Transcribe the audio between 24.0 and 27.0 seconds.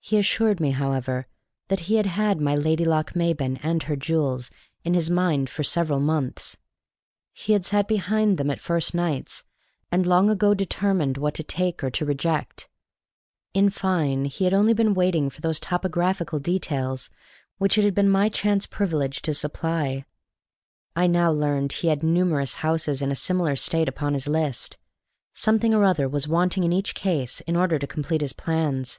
his list; something or other was wanting in each